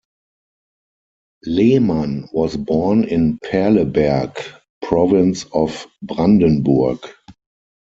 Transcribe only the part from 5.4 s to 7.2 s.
of Brandenburg.